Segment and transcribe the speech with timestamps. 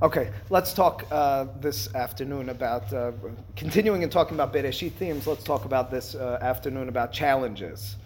[0.00, 3.10] Okay, let's talk uh, this afternoon about, uh,
[3.56, 7.96] continuing and talking about Bereshit themes, let's talk about this uh, afternoon about challenges.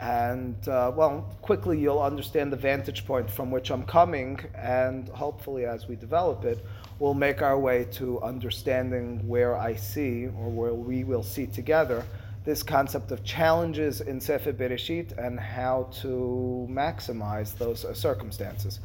[0.00, 5.66] And, uh, well, quickly you'll understand the vantage point from which I'm coming, and hopefully
[5.66, 6.66] as we develop it,
[6.98, 12.04] we'll make our way to understanding where I see, or where we will see together,
[12.44, 18.80] this concept of challenges in Sefer Bereshit and how to maximize those uh, circumstances.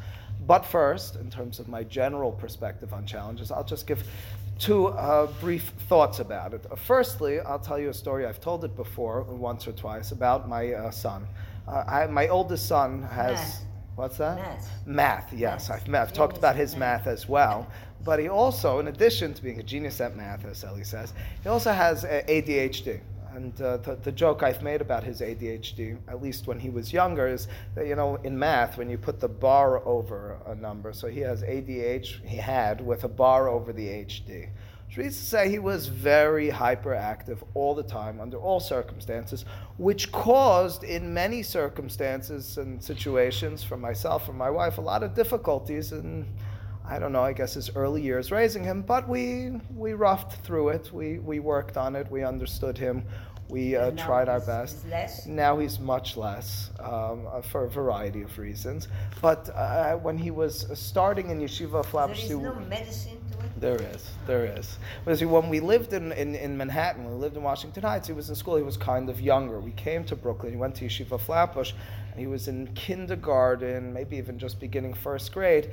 [0.46, 4.02] But first, in terms of my general perspective on challenges, I'll just give
[4.58, 6.64] two uh, brief thoughts about it.
[6.70, 8.26] Uh, firstly, I'll tell you a story.
[8.26, 11.26] I've told it before once or twice about my uh, son.
[11.66, 13.38] Uh, I, my oldest son has.
[13.38, 13.64] Math.
[13.94, 14.36] What's that?
[14.36, 14.86] Math.
[14.86, 15.68] Math, yes.
[15.68, 15.88] Math.
[15.88, 17.68] I've, I've talked about his math as well.
[18.04, 21.48] But he also, in addition to being a genius at math, as Ellie says, he
[21.48, 23.00] also has uh, ADHD.
[23.34, 26.92] And uh, the, the joke I've made about his ADHD, at least when he was
[26.92, 30.92] younger, is that, you know, in math, when you put the bar over a number,
[30.92, 34.50] so he has ADH, he had, with a bar over the HD.
[34.86, 39.46] Which means to say he was very hyperactive all the time, under all circumstances,
[39.78, 45.14] which caused, in many circumstances and situations, for myself and my wife, a lot of
[45.14, 46.26] difficulties in
[46.84, 50.70] I don't know, I guess his early years raising him, but we we roughed through
[50.70, 50.90] it.
[50.92, 52.10] We we worked on it.
[52.10, 53.04] We understood him.
[53.48, 54.86] We uh, tried our best.
[55.26, 58.88] Now he's much less um, uh, for a variety of reasons.
[59.20, 63.60] But uh, when he was starting in yeshiva, There Flapsy, is no medicine to it.
[63.60, 64.78] there is, there is.
[65.04, 68.06] But see, when we lived in, in, in Manhattan, when we lived in Washington Heights,
[68.06, 69.60] he was in school, he was kind of younger.
[69.60, 71.72] We came to Brooklyn, he went to Yeshiva Flatbush,
[72.10, 75.70] and he was in kindergarten, maybe even just beginning first grade,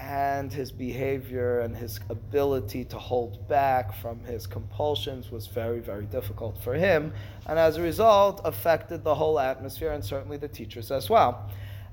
[0.00, 6.04] and his behavior and his ability to hold back from his compulsions was very, very
[6.06, 7.12] difficult for him,
[7.46, 11.48] and as a result, affected the whole atmosphere and certainly the teachers as well.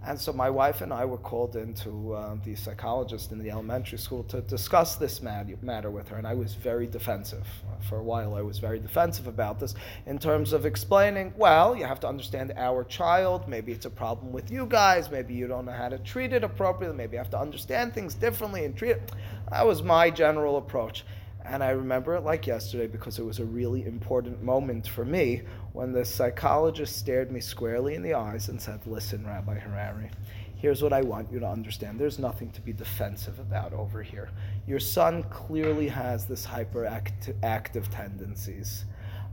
[0.05, 3.97] And so my wife and I were called into uh, the psychologist in the elementary
[3.97, 7.47] school to discuss this mat- matter with her, and I was very defensive.
[7.87, 11.85] For a while, I was very defensive about this in terms of explaining, well, you
[11.85, 13.47] have to understand our child.
[13.47, 15.09] Maybe it's a problem with you guys.
[15.09, 16.97] Maybe you don't know how to treat it appropriately.
[16.97, 19.11] Maybe you have to understand things differently and treat it.
[19.51, 21.05] That was my general approach.
[21.45, 25.43] And I remember it like yesterday because it was a really important moment for me
[25.73, 30.09] when the psychologist stared me squarely in the eyes and said, Listen, Rabbi Harari,
[30.55, 31.99] here's what I want you to understand.
[31.99, 34.29] There's nothing to be defensive about over here.
[34.67, 38.85] Your son clearly has this hyperactive tendencies.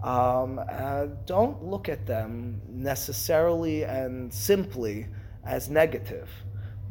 [0.02, 5.06] Um, uh, don't look at them necessarily and simply
[5.44, 6.30] as negative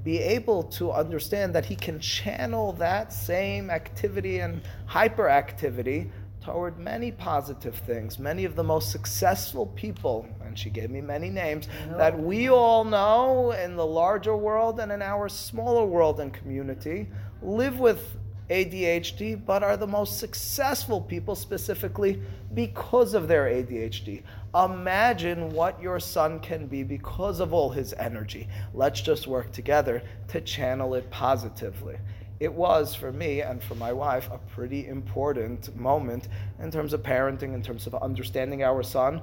[0.03, 6.09] be able to understand that he can channel that same activity and hyperactivity
[6.49, 8.17] toward many positive things.
[8.17, 12.83] Many of the most successful people, and she gave me many names, that we all
[12.83, 17.07] know in the larger world and in our smaller world and community,
[17.43, 18.17] live with
[18.49, 22.19] ADHD, but are the most successful people specifically
[22.55, 24.23] because of their ADHD.
[24.55, 28.47] Imagine what your son can be because of all his energy.
[28.73, 31.97] Let's just work together to channel it positively.
[32.39, 36.29] It was for me and for my wife a pretty important moment
[36.59, 39.21] in terms of parenting, in terms of understanding our son,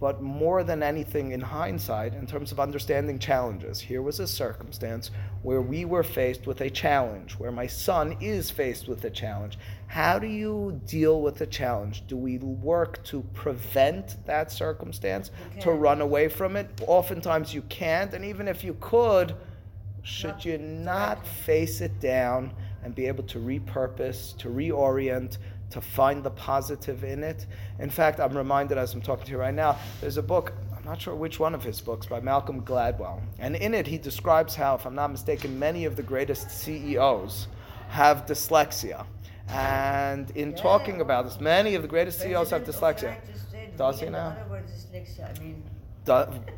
[0.00, 3.80] but more than anything in hindsight, in terms of understanding challenges.
[3.80, 5.10] Here was a circumstance
[5.42, 9.58] where we were faced with a challenge, where my son is faced with a challenge.
[9.86, 12.06] How do you deal with the challenge?
[12.06, 16.70] Do we work to prevent that circumstance, You to run away from it?
[16.86, 19.34] Oftentimes you can't, and even if you could,
[20.08, 22.50] should you not face it down
[22.82, 25.36] and be able to repurpose, to reorient,
[25.68, 27.44] to find the positive in it?
[27.78, 30.82] In fact, I'm reminded as I'm talking to you right now, there's a book, I'm
[30.84, 33.20] not sure which one of his books, by Malcolm Gladwell.
[33.38, 37.48] And in it, he describes how, if I'm not mistaken, many of the greatest CEOs
[37.90, 39.04] have dyslexia.
[39.48, 43.16] And in talking about this, many of the greatest CEOs have dyslexia.
[43.76, 44.36] Does he now?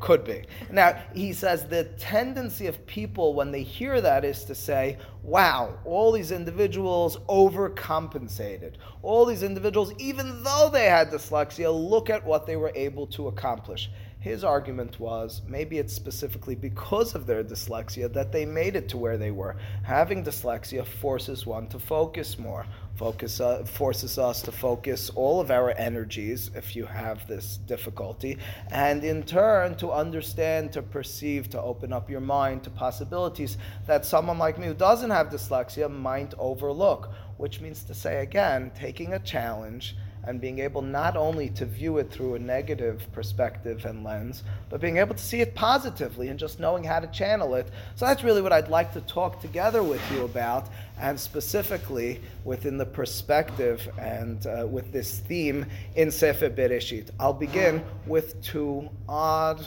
[0.01, 0.43] Could be.
[0.71, 5.79] Now, he says the tendency of people when they hear that is to say, wow,
[5.85, 8.75] all these individuals overcompensated.
[9.03, 13.29] All these individuals, even though they had dyslexia, look at what they were able to
[13.29, 13.91] accomplish.
[14.21, 18.99] His argument was maybe it's specifically because of their dyslexia that they made it to
[18.99, 19.57] where they were.
[19.83, 25.51] Having dyslexia forces one to focus more, focus uh, forces us to focus all of
[25.51, 28.37] our energies if you have this difficulty,
[28.71, 33.57] and in turn to understand, to perceive, to open up your mind to possibilities
[33.87, 37.11] that someone like me who doesn't have dyslexia might overlook.
[37.39, 41.99] Which means to say again, taking a challenge and being able not only to view
[41.99, 46.39] it through a negative perspective and lens, but being able to see it positively and
[46.39, 47.69] just knowing how to channel it.
[47.97, 50.69] So that's really what I'd like to talk together with you about,
[50.99, 57.11] and specifically within the perspective and uh, with this theme in Sefer Bereshit.
[57.19, 59.65] I'll begin with two odd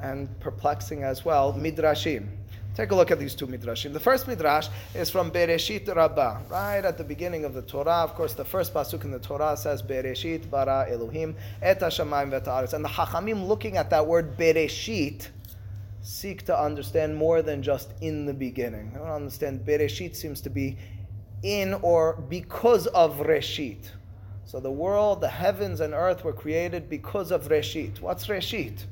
[0.00, 2.28] and perplexing as well midrashim.
[2.76, 3.94] Take a look at these two midrashim.
[3.94, 8.02] The first midrash is from Bereshit Rabbah, right at the beginning of the Torah.
[8.04, 12.74] Of course, the first pasuk in the Torah says Bereshit bara Elohim et hashamayim v'ta'aretz.
[12.74, 15.28] And the Chachamim, looking at that word Bereshit,
[16.02, 18.92] seek to understand more than just in the beginning.
[18.94, 19.64] I don't understand.
[19.64, 20.76] Bereshit seems to be
[21.42, 23.88] in or because of Reshit.
[24.44, 28.02] So the world, the heavens and earth were created because of Reshit.
[28.02, 28.84] What's Reshit?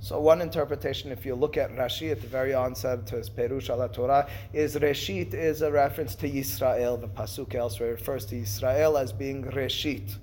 [0.00, 3.68] So one interpretation, if you look at Rashi at the very onset to his Perush
[3.68, 7.00] ala Torah, is Reshit is a reference to Yisrael.
[7.00, 10.16] The pasuk elsewhere refers to Yisrael as being Reshit.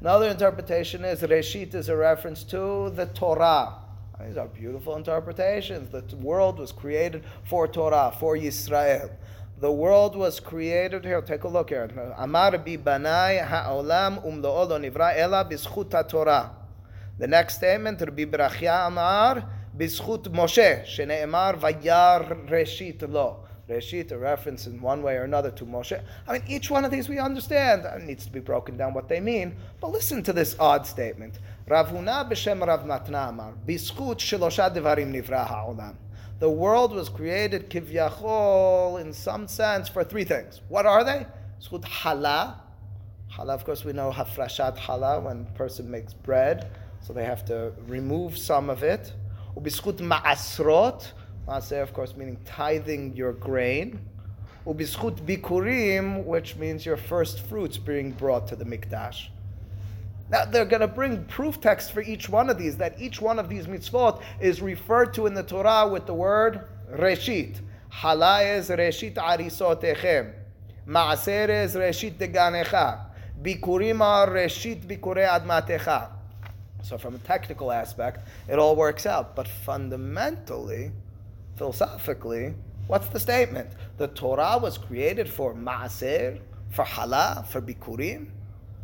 [0.00, 3.76] Another interpretation is Reshit is a reference to the Torah.
[4.22, 5.90] These are beautiful interpretations.
[5.90, 9.10] The world was created for Torah, for Yisrael.
[9.60, 11.22] The world was created here.
[11.22, 11.88] Take a look here.
[12.18, 16.57] Amar bi banai ha'olam umlo'o lo nivra ela bischut Torah.
[17.18, 19.42] The next statement, Rabbi Berachia Amar,
[19.76, 23.44] Bishut Moshe, Shene'emar Vayar Reshit Lo.
[23.68, 26.00] Reshit, a reference in one way or another to Moshe.
[26.28, 27.84] I mean, each one of these we understand.
[27.84, 29.56] It needs to be broken down what they mean.
[29.80, 31.40] But listen to this odd statement.
[31.66, 35.96] Ravuna b'shem Rav Matna Amar, Bishut Shelosha Devarim Nivra Ha'olam.
[36.38, 40.60] The world was created, kivyachol, in some sense, for three things.
[40.68, 41.26] What are they?
[41.60, 42.62] Zchut hala.
[43.26, 46.70] Hala, of course, we know hafrashat hala, when person makes bread
[47.00, 49.12] so they have to remove some of it.
[49.56, 51.12] Ubiskut ma'asrot,
[51.46, 54.00] ma'aser of course meaning tithing your grain.
[54.66, 59.28] Ubiskut bikurim, which means your first fruits being brought to the mikdash.
[60.30, 63.38] Now they're going to bring proof text for each one of these, that each one
[63.38, 67.60] of these mitzvot is referred to in the Torah with the word reshit.
[67.88, 70.34] Hala is reshit arisotechem.
[70.86, 73.06] Maaser is reshit deganecha.
[73.42, 76.10] Bikurim are reshit bikure admatecha.
[76.82, 79.34] So, from a technical aspect, it all works out.
[79.34, 80.92] But fundamentally,
[81.56, 82.54] philosophically,
[82.86, 83.70] what's the statement?
[83.96, 86.40] The Torah was created for maaser,
[86.70, 88.28] for hala, for bikurim.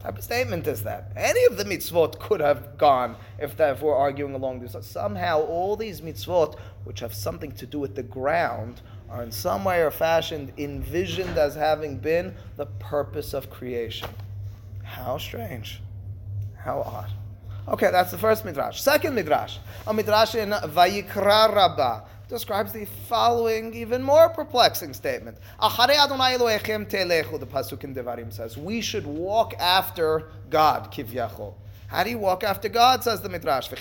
[0.01, 1.13] Type of statement is that?
[1.17, 4.77] Any of the mitzvot could have gone if, that, if we're arguing along this.
[4.87, 9.65] Somehow, all these mitzvot, which have something to do with the ground, are in some
[9.65, 14.11] way or fashion envisioned as having been the purpose of creation.
[14.83, 15.81] How strange.
[16.59, 17.11] How odd.
[17.67, 18.83] Okay, that's the first midrash.
[18.83, 19.57] Second midrash,
[19.87, 25.39] a midrash in Vayikra Rabbah, describes the following even more perplexing statement.
[25.61, 31.55] Achare Adonai Elohechem telechu, the pasuk in Devarim says, we should walk after God, kivyachol.
[31.87, 33.69] How do you walk after God, says the midrash?
[33.69, 33.77] The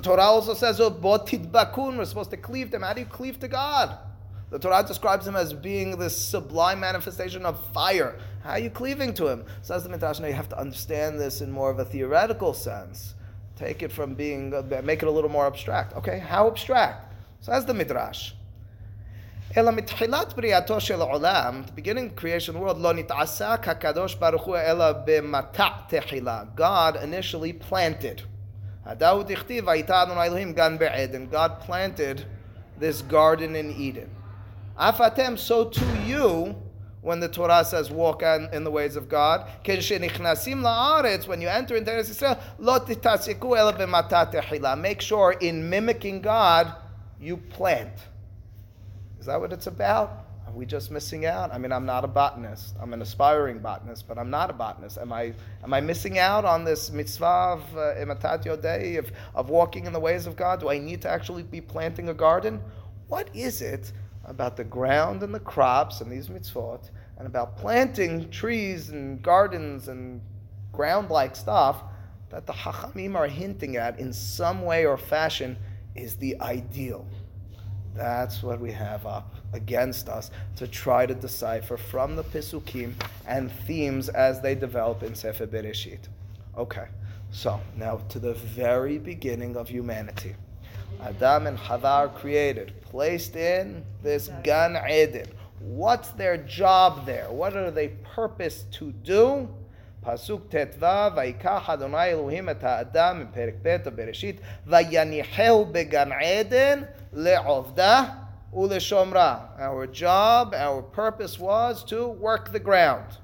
[0.00, 1.96] Torah also says, bakun.
[1.96, 2.82] we're supposed to cleave to them.
[2.82, 3.98] How do you cleave to God?
[4.50, 8.18] The Torah describes him as being this sublime manifestation of fire.
[8.43, 9.45] How are you cleaving to him?
[9.61, 13.15] Says the Midrash, now you have to understand this in more of a theoretical sense.
[13.55, 14.49] Take it from being,
[14.83, 15.95] make it a little more abstract.
[15.95, 17.13] Okay, how abstract?
[17.41, 18.33] Says the Midrash.
[19.57, 24.15] אלא מתחילת בריאתו של העולם, the beginning of creation of the world, לא נתעסק הקדוש
[24.15, 26.43] ברוך הוא אלא במטע תחילה.
[26.57, 28.21] God initially planted.
[28.85, 31.25] הדאוד הכתיב, הייתה אדוני אלוהים גן בעדן.
[31.31, 32.21] God planted
[32.79, 34.09] this garden in Eden.
[34.77, 36.55] Afatem, so to you,
[37.02, 42.10] when the Torah says walk in the ways of God, when you enter into Eretz
[42.10, 42.38] Yisrael,
[44.78, 46.74] make sure in mimicking God,
[47.18, 47.92] you plant.
[49.18, 50.26] Is that what it's about?
[50.46, 51.54] Are we just missing out?
[51.54, 52.74] I mean, I'm not a botanist.
[52.80, 54.98] I'm an aspiring botanist, but I'm not a botanist.
[54.98, 57.94] Am I, am I missing out on this mitzvah of uh,
[59.34, 60.58] of walking in the ways of God?
[60.60, 62.60] Do I need to actually be planting a garden?
[63.06, 63.92] What is it
[64.30, 69.88] about the ground and the crops and these mitzvot, and about planting trees and gardens
[69.88, 70.22] and
[70.72, 71.82] ground like stuff
[72.30, 75.58] that the Hachamim are hinting at in some way or fashion
[75.96, 77.04] is the ideal.
[77.94, 82.94] That's what we have up against us to try to decipher from the Pisukim
[83.26, 86.08] and themes as they develop in Sefer Bereshit.
[86.56, 86.86] Okay,
[87.32, 90.36] so now to the very beginning of humanity.
[91.02, 95.26] Adam and Chava are created, placed in this Gan Eden.
[95.60, 97.30] What's their job there?
[97.30, 99.48] What are they purposed to do?
[100.04, 106.88] Pasuk Tetva, Vaikach Adonai Elohim et ha'adam, in Perek Bet of Bereshit, Vayanicheu began Eden
[107.14, 108.16] le'ovda
[108.54, 109.58] uleshomra.
[109.58, 113.18] Our job, our purpose was to work the ground.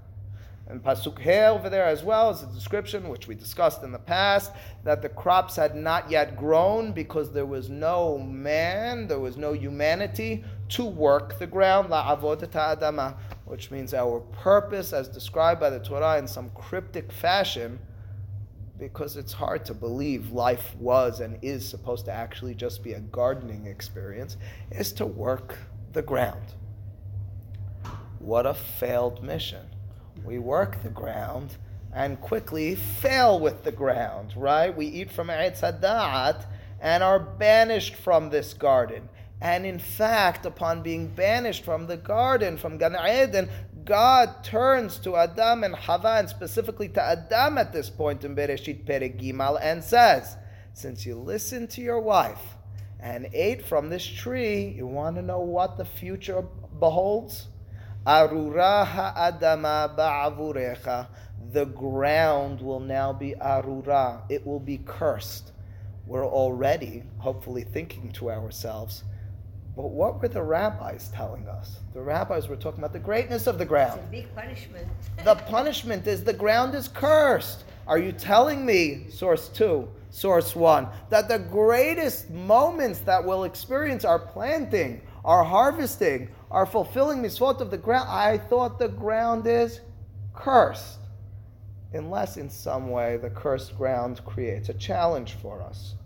[0.68, 4.00] And Pasuk He over there as well is a description which we discussed in the
[4.00, 4.50] past
[4.82, 9.52] that the crops had not yet grown because there was no man, there was no
[9.52, 16.18] humanity to work the ground, adama, which means our purpose as described by the Torah
[16.18, 17.78] in some cryptic fashion,
[18.76, 23.00] because it's hard to believe life was and is supposed to actually just be a
[23.00, 24.36] gardening experience,
[24.72, 25.58] is to work
[25.92, 26.54] the ground.
[28.18, 29.66] What a failed mission
[30.24, 31.56] we work the ground
[31.92, 34.76] and quickly fail with the ground, right?
[34.76, 36.44] We eat from Eitz Hadat
[36.80, 39.08] and are banished from this garden.
[39.40, 43.48] And in fact, upon being banished from the garden, from Gan Eden,
[43.84, 48.84] God turns to Adam and Hava, and specifically to Adam at this point in Bereshit
[48.84, 50.36] Perek Gimal, and says,
[50.74, 52.56] Since you listened to your wife
[52.98, 56.42] and ate from this tree, you want to know what the future
[56.80, 57.46] beholds?
[58.06, 61.08] Arura ha'adama ba'avurecha.
[61.52, 64.22] The ground will now be arura.
[64.28, 65.52] It will be cursed.
[66.06, 69.02] We're already, hopefully, thinking to ourselves,
[69.74, 71.80] but what were the rabbis telling us?
[71.92, 73.98] The rabbis were talking about the greatness of the ground.
[73.98, 74.86] It's a big punishment.
[75.24, 77.64] the punishment is the ground is cursed.
[77.86, 84.02] Are you telling me, source two, source one, that the greatest moments that we'll experience
[84.02, 89.80] are planting, are harvesting, are fulfilling mitzvot of the ground, I thought the ground is
[90.34, 91.00] cursed.
[91.92, 95.96] Unless in some way the cursed ground creates a challenge for us.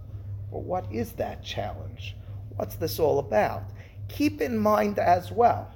[0.51, 2.17] But what is that challenge?
[2.57, 3.63] What's this all about?
[4.09, 5.73] Keep in mind as well,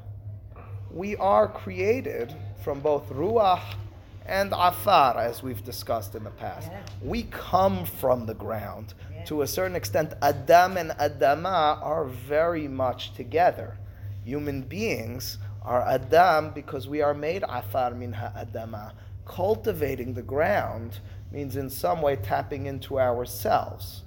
[0.90, 3.62] we are created from both ruach
[4.26, 6.70] and afar, as we've discussed in the past.
[6.70, 6.82] Yeah.
[7.02, 8.94] We come from the ground.
[9.12, 9.24] Yeah.
[9.24, 13.78] To a certain extent, Adam and Adama are very much together
[14.24, 18.92] human beings are Adam because we are made Afar min ha'adama.
[19.26, 21.00] Cultivating the ground
[21.30, 24.02] means in some way tapping into ourselves.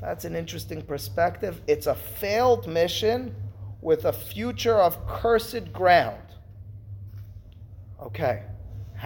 [0.00, 1.60] That's an interesting perspective.
[1.66, 3.34] It's a failed mission
[3.80, 6.20] with a future of cursed ground.
[8.00, 8.42] Okay,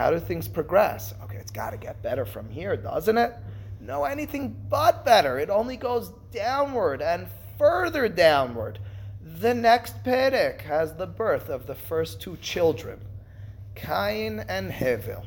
[0.01, 1.13] how do things progress?
[1.25, 3.35] Okay, it's got to get better from here, doesn't it?
[3.83, 5.39] No, anything but better.
[5.39, 7.29] It only goes downward and
[7.59, 8.79] further downward.
[9.23, 13.03] The next Perek has the birth of the first two children,
[13.75, 15.27] Cain and Hevel.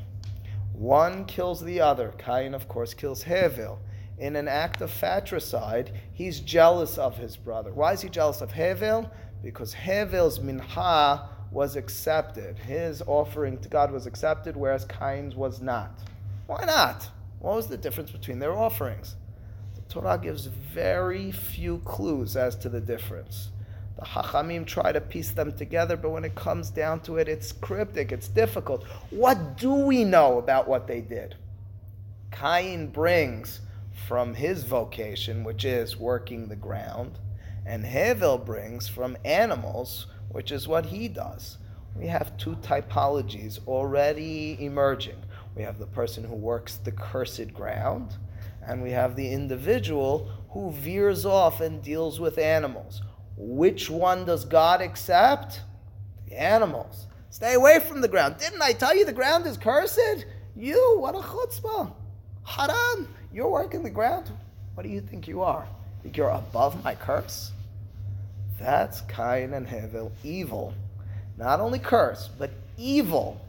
[0.72, 2.12] One kills the other.
[2.18, 3.77] Cain, of course, kills Hevel.
[4.18, 7.72] In an act of fratricide, he's jealous of his brother.
[7.72, 9.12] Why is he jealous of Hevel?
[9.44, 12.57] Because Hevel's mincha was accepted.
[12.57, 16.00] His offering to God was accepted, whereas Cain's was not.
[16.48, 17.07] Why not?
[17.39, 19.15] What was the difference between their offerings?
[19.75, 23.51] The Torah gives very few clues as to the difference.
[23.98, 27.51] The Hachamim try to piece them together, but when it comes down to it, it's
[27.51, 28.83] cryptic, it's difficult.
[29.12, 31.36] What do we know about what they did?
[32.31, 33.62] Cain brings
[34.07, 37.19] from his vocation, which is working the ground,
[37.65, 41.58] and Hevel brings from animals, which is what he does.
[41.96, 45.22] We have two typologies already emerging.
[45.56, 48.15] We have the person who works the cursed ground,
[48.65, 53.01] and we have the individual who veers off and deals with animals.
[53.38, 55.62] Which one does God accept?
[56.27, 57.08] The animals.
[57.30, 58.38] Stay away from the ground.
[58.38, 60.25] Didn't I tell you the ground is cursed?
[60.56, 61.92] You, what a chutzpah.
[62.44, 64.32] Haram, you're working the ground.
[64.75, 65.68] What do you think you are?
[66.01, 67.51] Think you're above my curse?
[68.63, 70.74] That's Cain and Hevel, evil.
[71.38, 73.41] Not only curse, but evil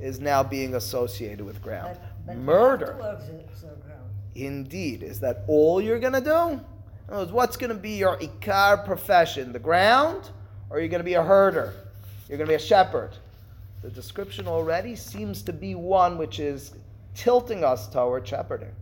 [0.00, 1.96] is now being associated with ground.
[2.00, 2.86] But, but Murder.
[2.86, 4.10] how to work the, the ground.
[4.34, 5.04] Indeed.
[5.04, 6.30] Is that all you're going to do?
[6.30, 6.60] In
[7.08, 9.52] other words, what's going to be your ikar profession?
[9.52, 10.30] The ground?
[10.68, 11.72] Or are you going to be a herder?
[12.28, 13.12] You're going to be a shepherd.
[13.82, 16.72] The description already seems to be one which is
[17.14, 18.74] tilting us toward shepherding,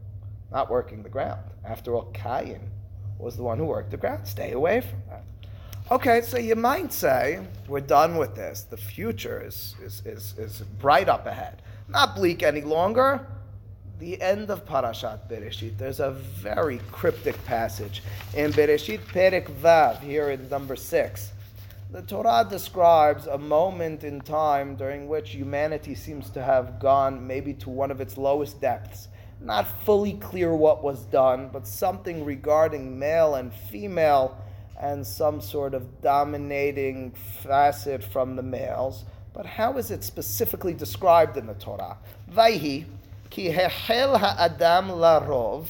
[0.50, 1.42] not working the ground.
[1.62, 2.70] After all, Cain
[3.18, 4.26] was the one who worked the ground.
[4.26, 5.24] Stay away from that.
[5.90, 8.62] Okay, so you might say, we're done with this.
[8.62, 11.60] The future is, is, is, is bright up ahead.
[11.90, 13.26] Not bleak any longer.
[13.98, 20.30] The end of Parashat Bereshit, there's a very cryptic passage in Bereshit Perek Vav, here
[20.30, 21.32] in number six.
[21.90, 27.52] The Torah describes a moment in time during which humanity seems to have gone maybe
[27.54, 29.08] to one of its lowest depths.
[29.38, 34.38] Not fully clear what was done, but something regarding male and female
[34.80, 37.12] and some sort of dominating
[37.42, 39.04] facet from the males.
[39.32, 41.98] But how is it specifically described in the Torah?
[42.30, 42.86] Vayhi,
[43.30, 45.66] ki hechel ha'adam larov.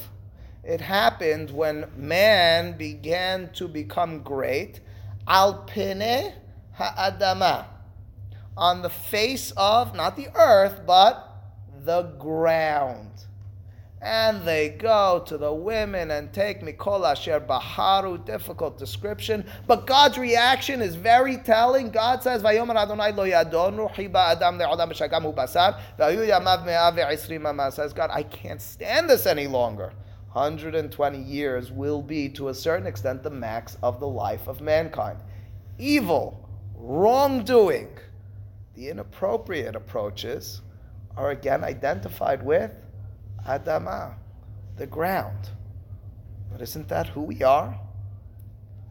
[0.63, 4.79] It happened when man began to become great.
[5.27, 6.33] al pene
[6.73, 7.65] ha'adama,
[8.57, 11.31] on the face of not the earth but
[11.83, 13.25] the ground.
[14.05, 19.43] And they go to the women and take Mikol Asher Baharu, difficult description.
[19.65, 21.89] But God's reaction is very telling.
[21.89, 27.73] God says, Vayomer Adonai lo yadonu, hiba adam le'odam b'shagam basar, v'ayu yamav me'ah ve'isrim.
[27.73, 29.91] Says God, I can't stand this any longer.
[30.33, 35.17] 120 years will be, to a certain extent, the max of the life of mankind.
[35.79, 37.89] Evil, wrongdoing,
[38.75, 40.61] the inappropriate approaches
[41.17, 42.71] are again identified with
[43.45, 44.15] Adama,
[44.77, 45.49] the ground.
[46.51, 47.79] But isn't that who we are?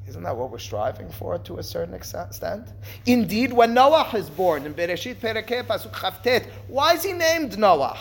[0.06, 2.72] Isn't that what we're striving for to a certain extent?
[3.06, 7.98] Indeed, when Noah is born in Bereshit Perekeh Pasuk Chavtet, why is he named Noah?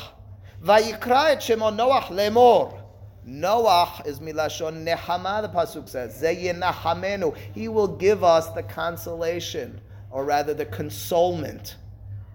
[0.62, 2.80] Vayikra et Shemo Noah lemor.
[3.26, 5.42] Noah is milashon nehama.
[5.42, 9.80] The pasuk says, "Zeyinachamenu." He will give us the consolation,
[10.12, 11.76] or rather, the consolement.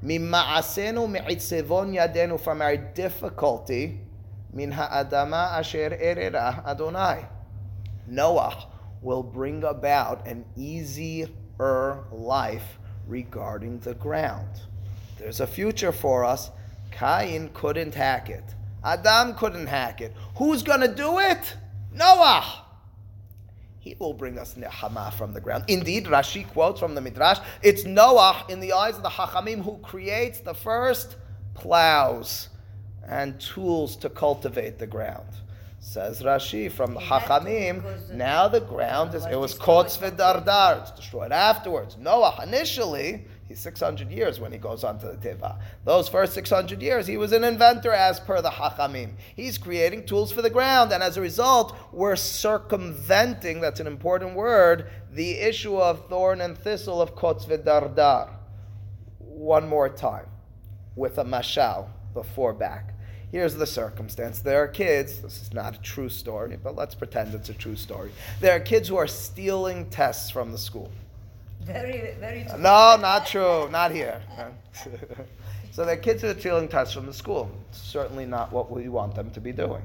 [0.02, 4.00] Mima'asenu mi'itzevon yadenu from our difficulty
[4.52, 7.26] min ha'adama asher erera Adonai.
[8.06, 8.66] Noah
[9.02, 11.28] will bring about an easier
[12.10, 14.48] life regarding the ground.
[15.18, 16.50] There's a future for us.
[16.90, 18.44] Cain couldn't hack it.
[18.84, 20.14] Adam couldn't hack it.
[20.36, 21.56] Who's going to do it?
[21.92, 22.64] Noah.
[23.80, 25.64] He will bring us nehama from the ground.
[25.68, 29.78] Indeed, Rashi quotes from the Midrash, it's Noah in the eyes of the Hachamim who
[29.78, 31.16] creates the first
[31.54, 32.48] plows
[33.08, 35.26] and tools to cultivate the ground.
[35.80, 41.32] Says Rashi from the Hachamim, now the ground is, it was Kotz V'Dardar, it's destroyed
[41.32, 41.96] afterwards.
[41.96, 45.58] Noah initially, he's 600 years when he goes on to the Teva.
[45.84, 49.12] Those first 600 years, he was an inventor as per the Hachamim.
[49.34, 54.34] He's creating tools for the ground, and as a result, we're circumventing, that's an important
[54.34, 58.30] word, the issue of thorn and thistle of Kotz V'Dardar.
[59.20, 60.26] One more time,
[60.96, 62.97] with a mashal before back.
[63.30, 64.40] Here's the circumstance.
[64.40, 67.76] There are kids, this is not a true story, but let's pretend it's a true
[67.76, 68.10] story.
[68.40, 70.90] There are kids who are stealing tests from the school.
[71.60, 72.58] Very, very true.
[72.58, 73.68] No, not true.
[73.70, 74.22] Not here.
[75.70, 77.50] so there are kids who are stealing tests from the school.
[77.68, 79.82] It's Certainly not what we want them to be doing.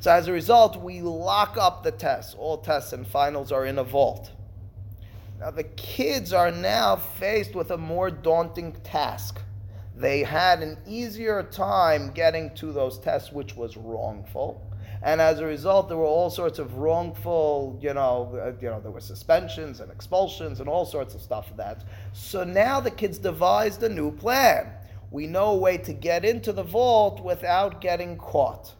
[0.00, 2.34] So as a result, we lock up the tests.
[2.38, 4.30] All tests and finals are in a vault.
[5.40, 9.40] Now the kids are now faced with a more daunting task
[9.96, 14.60] they had an easier time getting to those tests, which was wrongful.
[15.02, 18.80] And as a result, there were all sorts of wrongful, you know, uh, you know,
[18.80, 21.84] there were suspensions and expulsions and all sorts of stuff of that.
[22.12, 24.72] So now the kids devised a new plan.
[25.10, 28.72] We know a way to get into the vault without getting caught.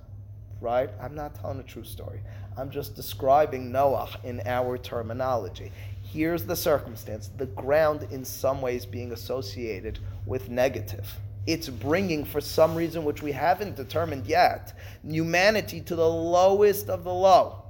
[0.60, 0.88] Right?
[1.00, 2.22] I'm not telling a true story.
[2.56, 5.72] I'm just describing Noah in our terminology.
[6.14, 11.12] Here's the circumstance the ground, in some ways, being associated with negative.
[11.44, 17.02] It's bringing, for some reason which we haven't determined yet, humanity to the lowest of
[17.02, 17.64] the low.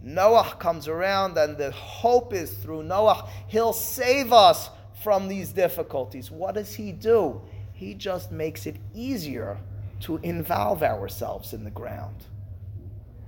[0.00, 4.70] Noah comes around, and the hope is through Noah, he'll save us
[5.02, 6.30] from these difficulties.
[6.30, 7.42] What does he do?
[7.72, 9.58] He just makes it easier
[10.02, 12.24] to involve ourselves in the ground.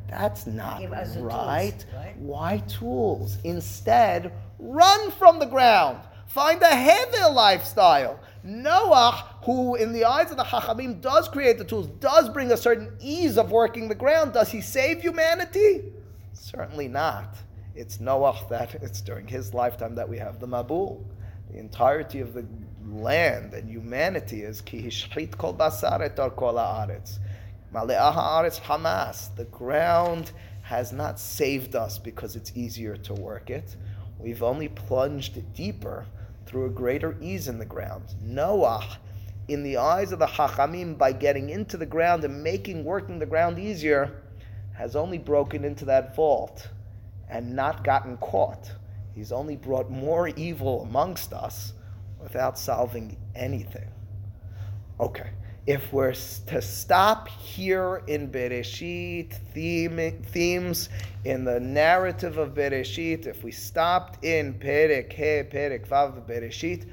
[0.09, 1.85] That's not the tools, right.
[1.95, 2.17] right?
[2.17, 3.39] Why tools?
[3.45, 5.99] Instead, run from the ground.
[6.29, 8.21] Find a heavier lifestyle.
[8.43, 12.57] Noah, who in the eyes of the Chachamim does create the tools, does bring a
[12.57, 14.33] certain ease of working the ground.
[14.33, 15.85] Does he save humanity?
[16.33, 17.37] Certainly not.
[17.75, 21.05] It's Noah that it's during his lifetime that we have the Mabul.
[21.51, 22.47] The entirety of the
[22.87, 27.19] land and humanity is ki hishchit kol basaret etor kol haaretz.
[27.73, 29.35] Male'ah haaretz Hamas.
[29.37, 33.77] The ground has not saved us because it's easier to work it.
[34.19, 36.07] We've only plunged deeper
[36.47, 38.15] through a greater ease in the ground.
[38.23, 38.99] Noah,
[39.49, 43.27] in the eyes of the Hachamim, by getting into the ground and making working the
[43.27, 44.23] ground easier,
[44.73, 46.69] has only broken into that vault
[47.29, 48.73] and not gotten caught.
[49.15, 51.75] He's only brought more evil amongst us
[52.23, 53.91] without solving anything.
[54.99, 55.31] Okay,
[55.69, 56.15] if we're
[56.47, 60.89] to stop here in Bereshit theme, themes
[61.27, 66.89] in the narrative of Bereshit, if we stopped in Perek He, Perek Vav Bereshit,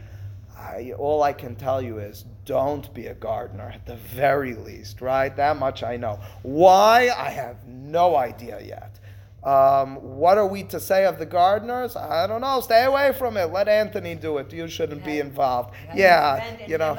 [0.58, 5.00] I, all I can tell you is don't be a gardener at the very least,
[5.00, 5.34] right?
[5.34, 6.20] That much I know.
[6.42, 7.10] Why?
[7.18, 9.00] I have no idea yet.
[9.46, 11.96] Um, what are we to say of the gardeners?
[11.96, 12.60] I don't know.
[12.60, 13.46] Stay away from it.
[13.54, 14.52] Let Anthony do it.
[14.52, 15.74] You shouldn't be involved.
[15.94, 16.98] Yeah, you know.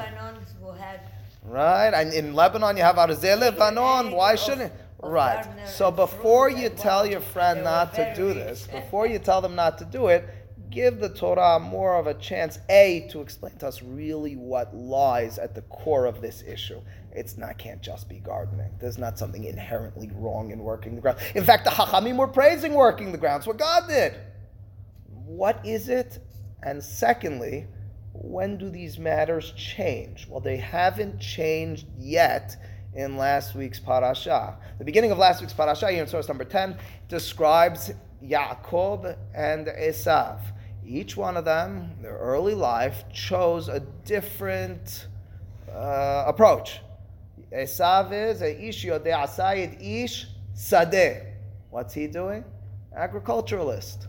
[1.47, 1.93] Right?
[1.93, 4.11] And in Lebanon, you have Arzeh Lebanon.
[4.11, 4.73] Why shouldn't?
[5.01, 5.47] Right.
[5.65, 9.77] So before you tell your friend not to do this, before you tell them not
[9.77, 10.27] to do it,
[10.69, 15.39] give the Torah more of a chance, A, to explain to us really what lies
[15.39, 16.81] at the core of this issue.
[17.13, 18.71] It's not can't just be gardening.
[18.79, 21.19] There's not something inherently wrong in working the ground.
[21.33, 23.41] In fact, the Hachamim were praising working the ground.
[23.41, 24.15] It's what God did.
[25.25, 26.19] What is it?
[26.61, 27.67] And secondly,
[28.21, 30.27] when do these matters change?
[30.29, 32.55] Well, they haven't changed yet
[32.93, 34.57] in last week's parasha.
[34.79, 36.77] The beginning of last week's parasha, here in source number 10,
[37.07, 37.91] describes
[38.23, 40.39] Yaakov and Esav.
[40.85, 45.07] Each one of them, their early life, chose a different
[45.71, 46.81] uh, approach.
[47.51, 51.33] Esav is a ish yodei asayid ish sadeh.
[51.69, 52.43] What's he doing?
[52.95, 54.06] Agriculturalist,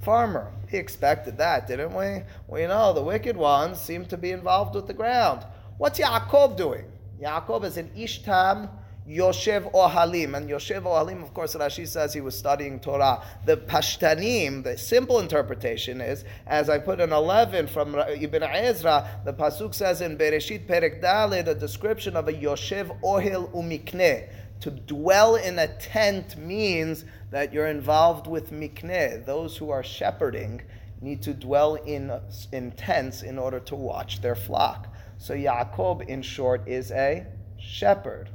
[0.00, 0.52] farmer.
[0.68, 2.22] He expected that, didn't we?
[2.48, 5.44] We know the wicked ones seem to be involved with the ground.
[5.78, 6.84] What's Yaakov doing?
[7.20, 8.70] Yaakov is an Ishtam
[9.08, 10.36] Yoshev Ohalim.
[10.36, 13.22] And Yoshev Ohalim, of course, Rashi says he was studying Torah.
[13.44, 19.32] The Pashtanim, the simple interpretation is, as I put in 11 from Ibn Ezra, the
[19.32, 21.02] Pasuk says in Bereshit Perek
[21.46, 24.28] a description of a Yoshev Ohel Umikne.
[24.60, 29.24] To dwell in a tent means that you're involved with mikneh.
[29.24, 30.62] Those who are shepherding
[31.00, 32.12] need to dwell in,
[32.52, 34.88] in tents in order to watch their flock.
[35.16, 37.26] So Yaakov, in short, is a
[37.58, 38.28] shepherd.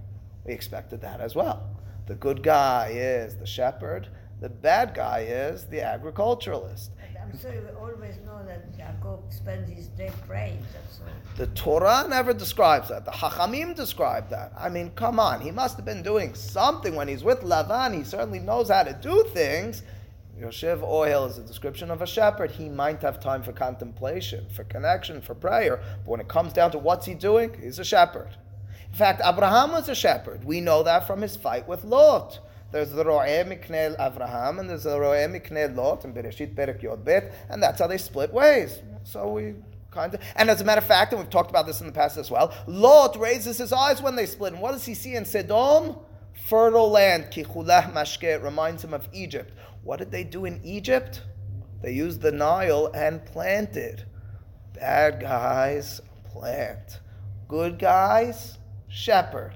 [0.45, 1.69] We expected that as well.
[2.07, 4.07] The good guy is the shepherd.
[4.39, 6.91] The bad guy is the agriculturalist.
[7.25, 10.63] I'm you always know that Yaakov spends his day praying.
[11.37, 13.05] The Torah never describes that.
[13.05, 14.53] The Hachamim describe that.
[14.57, 15.41] I mean, come on.
[15.41, 17.95] He must have been doing something when he's with Lavan.
[17.95, 19.83] He certainly knows how to do things.
[20.39, 22.51] Yoshev Ohel is a description of a shepherd.
[22.51, 25.81] He might have time for contemplation, for connection, for prayer.
[26.03, 28.35] But when it comes down to what's he doing, he's a shepherd.
[28.89, 30.43] In fact, Abraham was a shepherd.
[30.43, 32.39] We know that from his fight with Lot.
[32.75, 37.05] There's the Ro'eh Miknel Avraham, and there's the Ro'eh Miknel Lot and Bereshit Perek Yod
[37.05, 38.81] Bet, and that's how they split ways.
[39.05, 39.53] So we
[40.35, 42.29] and as a matter of fact, and we've talked about this in the past as
[42.29, 44.51] well, Lot raises his eyes when they split.
[44.51, 45.95] And what does he see in Sodom?
[46.49, 47.27] Fertile land.
[47.31, 49.53] Kichulah Mashke reminds him of Egypt.
[49.85, 51.21] What did they do in Egypt?
[51.81, 54.03] They used the Nile and planted.
[54.73, 56.99] Bad guys, plant.
[57.47, 58.57] Good guys,
[58.89, 59.53] shepherd.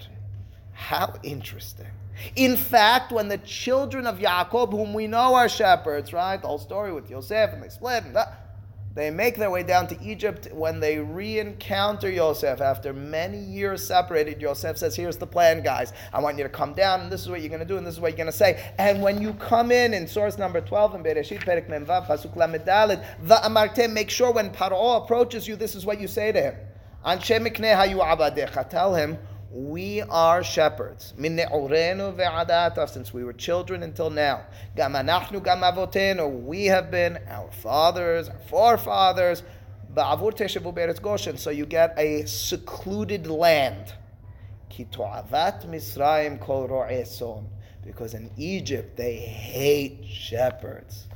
[0.71, 1.98] How interesting.
[2.36, 6.41] In fact, when the children of Yaakov, whom we know are shepherds, right?
[6.41, 8.45] The whole story with Yosef and they split and that,
[8.95, 14.41] they make their way down to Egypt when they re-encounter Yosef after many years separated.
[14.41, 15.93] Yosef says, "Here's the plan, guys.
[16.12, 17.86] I want you to come down, and this is what you're going to do, and
[17.86, 20.60] this is what you're going to say." And when you come in in source number
[20.60, 25.75] twelve in Bereshit Perek Memvav Pasuk Lamedalid, Va'amartem, make sure when Paro approaches you, this
[25.75, 26.55] is what you say to him.
[27.05, 28.67] Anshe mikneh hayu abadecha.
[28.67, 29.19] Tell him
[29.51, 31.13] we are shepherds.
[31.17, 34.45] Since we were children until now.
[34.75, 39.43] We have been our fathers, our forefathers.
[41.35, 43.93] So you get a secluded land.
[47.83, 51.07] Because in Egypt they hate shepherds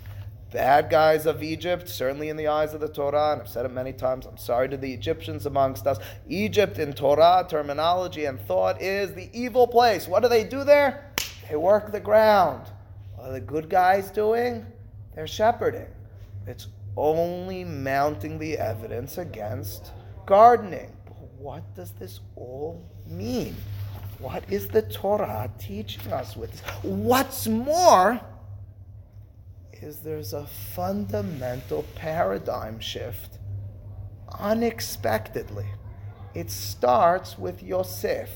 [0.54, 3.72] bad guys of Egypt, certainly in the eyes of the Torah, and I've said it
[3.74, 5.98] many times, I'm sorry to the Egyptians amongst us.
[6.30, 10.08] Egypt in Torah terminology and thought is the evil place.
[10.08, 11.12] What do they do there?
[11.50, 12.68] They work the ground.
[13.16, 14.66] What are the good guys doing?
[15.16, 15.88] They're shepherding.
[16.46, 19.92] It's only mounting the evidence against
[20.28, 20.96] gardening.
[21.06, 23.56] But what does this all mean?
[24.20, 26.62] What is the Torah teaching us with this?
[26.84, 28.22] What's more,
[29.84, 33.38] is there's a fundamental paradigm shift
[34.39, 35.65] unexpectedly.
[36.34, 38.30] It starts with Yosef.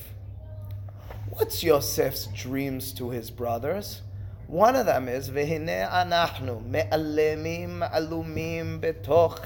[1.29, 4.01] What's Yosef's dreams to his brothers?
[4.47, 9.41] One of them is Vehine anachnu me'alemim alumim betoch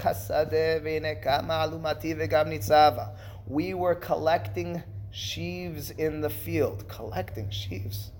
[1.21, 3.13] kama alumati.
[3.47, 6.87] We were collecting sheaves in the field.
[6.87, 8.11] Collecting sheaves.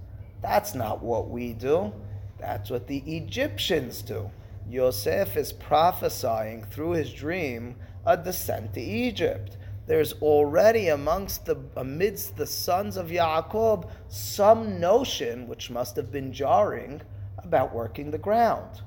[0.41, 1.93] That's not what we do.
[2.41, 4.31] That's what the Egyptians do.
[4.67, 7.75] Yosef is prophesying through his dream
[8.05, 9.57] a descent to Egypt.
[9.85, 16.33] There's already amongst the amidst the sons of Yaakov some notion which must have been
[16.33, 17.01] jarring
[17.37, 18.81] about working the ground.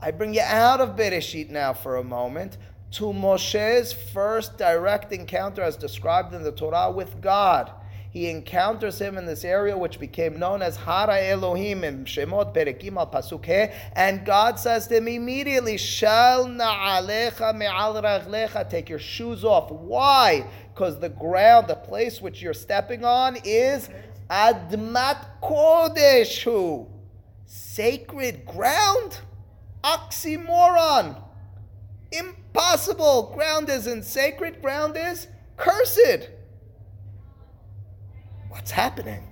[0.00, 2.58] I bring you out of Bereshit now for a moment
[2.92, 7.72] to Moshe's first direct encounter as described in the Torah with God
[8.10, 12.96] he encounters him in this area which became known as Hara Elohim in Shemot Perekim
[12.96, 19.70] al and God says to him immediately, Shal na'alecha me'al raglecha, take your shoes off.
[19.70, 20.46] Why?
[20.72, 23.90] Because the ground, the place which you're stepping on is
[24.30, 26.88] Admat Kodeshu,
[27.44, 29.20] sacred ground.
[29.84, 31.22] Oxymoron.
[32.10, 33.32] impossible.
[33.34, 36.30] Ground isn't sacred, ground is cursed.
[38.48, 39.26] What's happening?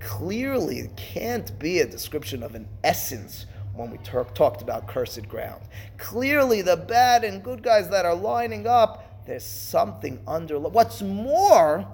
[0.00, 5.28] Clearly, it can't be a description of an essence when we talk, talked about cursed
[5.28, 5.62] ground.
[5.98, 10.58] Clearly, the bad and good guys that are lining up, there's something under.
[10.58, 11.86] What's more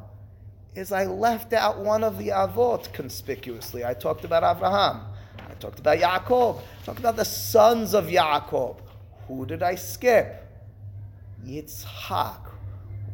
[0.74, 3.84] is I left out one of the avot conspicuously.
[3.84, 5.02] I talked about Abraham.
[5.38, 6.60] I talked about Yaakov.
[6.60, 8.78] I talked about the sons of Yaakov.
[9.28, 10.48] Who did I skip?
[11.44, 12.40] Yitzhak.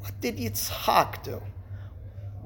[0.00, 1.42] What did Yitzhak do?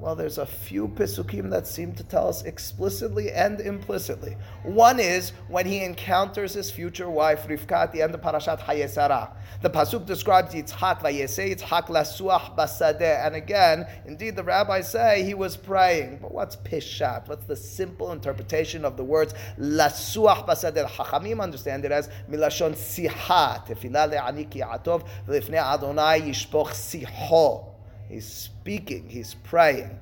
[0.02, 4.36] Well, there's a few pisukim that seem to tell us explicitly and implicitly.
[4.64, 8.90] One is when he encounters his future wife Rivka at the end of Parashat Hayei
[8.90, 9.30] Sarah.
[9.62, 15.34] The pasuk describes Yitzhak vayese Yitzhak lasuach basadeh, and again, indeed, the rabbis say he
[15.34, 16.18] was praying.
[16.20, 17.28] But what's pishat?
[17.28, 20.84] What's the simple interpretation of the words lasuach basadeh?
[20.84, 27.71] Hachamim understand it as milashon sihat, tefillah le'ani ki atov v'lifnei Adonai yishpoch siho.
[28.12, 29.98] He's speaking, he's praying.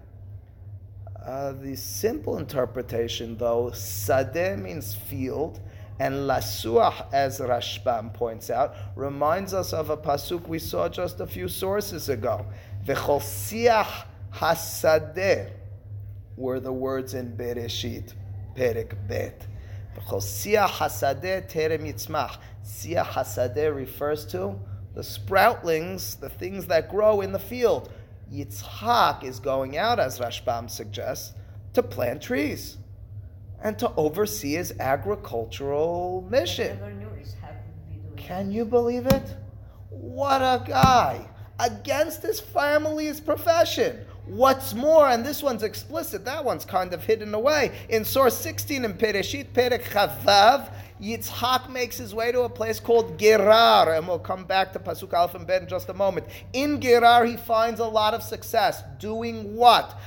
[1.24, 5.60] Uh, the simple interpretation, though, sadeh means field,
[6.00, 11.26] and lasuach, as Rashbam points out, reminds us of a pasuk we saw just a
[11.26, 12.44] few sources ago.
[12.84, 15.52] V'chol siach hasadeh
[16.36, 18.14] were the words in Bereshit,
[18.56, 19.46] Perek Bet.
[19.96, 22.38] V'chol siach hasadeh terem yitzmach.
[22.66, 24.58] Siach hasadeh refers to
[24.94, 27.92] the sproutlings, the things that grow in the field.
[28.32, 31.34] Yitzhak is going out, as Rashbam suggests,
[31.72, 32.76] to plant trees
[33.62, 36.78] and to oversee his agricultural mission.
[38.16, 39.36] Can you believe it?
[39.90, 41.26] What a guy!
[41.58, 44.06] Against his family's profession.
[44.24, 47.72] What's more, and this one's explicit, that one's kind of hidden away.
[47.88, 53.18] In source 16 in Bereshit Perek Chavav, Yitzhak makes his way to a place called
[53.18, 56.26] Gerar, and we'll come back to Pasuk Aleph and Bet in just a moment.
[56.52, 58.82] In Gerar, he finds a lot of success.
[58.98, 59.98] Doing what?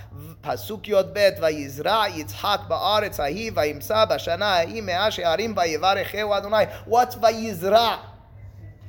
[0.43, 6.71] Pasuk Yod Bet, Vayizra Yitzhak ba'aretz ahi, vayimsa b'shana ahi me'ah she'arim vayivarecheu Adonai.
[6.86, 7.99] What's Vayizra?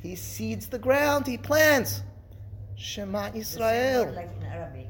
[0.02, 2.02] He seeds the ground, he plants.
[2.76, 4.12] Shema Israel.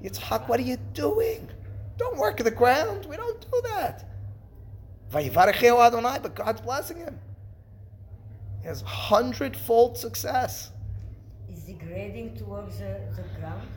[0.02, 1.48] Yitzhak, what are you doing?
[1.96, 3.06] Don't work the ground.
[3.06, 4.13] We don't do that.
[5.12, 7.18] Adonai, but God's blessing him.
[8.60, 10.70] He has hundredfold success.
[11.52, 13.68] Is he grading towards the, the ground?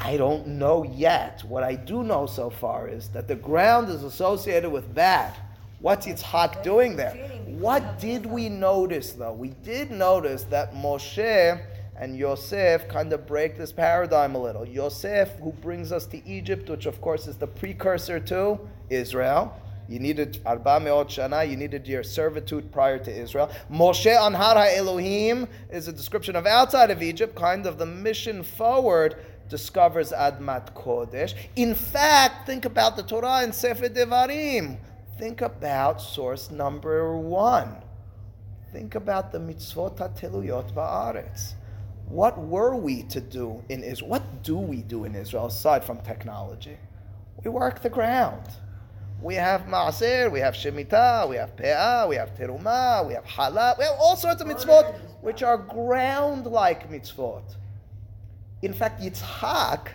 [0.00, 1.42] I don't know yet.
[1.44, 5.34] What I do know so far is that the ground is associated with bad.
[5.80, 7.14] What's Yitzhak doing there?
[7.46, 9.32] What did we notice though?
[9.32, 11.60] We did notice that Moshe
[11.96, 14.66] and Yosef kind of break this paradigm a little.
[14.66, 19.60] Yosef, who brings us to Egypt, which of course is the precursor to Israel.
[19.88, 21.48] You needed arba meot shana.
[21.48, 23.50] You needed your servitude prior to Israel.
[23.72, 29.16] Moshe anhar Elohim is a description of outside of Egypt, kind of the mission forward.
[29.48, 31.34] Discovers Admat Kodesh.
[31.56, 34.76] In fact, think about the Torah in Sefer Devarim.
[35.18, 37.76] Think about source number one.
[38.70, 41.54] Think about the mitzvot hateluyot ba'aretz.
[42.08, 44.10] What were we to do in Israel?
[44.10, 46.76] What do we do in Israel aside from technology?
[47.42, 48.42] We work the ground.
[49.20, 53.76] We have Maaser, we have Shemitah, we have Pe'ah, we have Terumah, we have Halal,
[53.76, 57.56] we have all sorts of mitzvot which are ground like mitzvot.
[58.62, 59.88] In fact, Yitzhak